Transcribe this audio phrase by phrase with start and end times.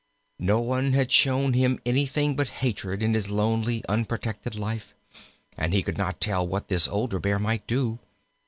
[0.39, 4.95] No one had shown him anything but hatred in his lonely, unprotected life,
[5.59, 7.99] and he could not tell what this older Bear might do.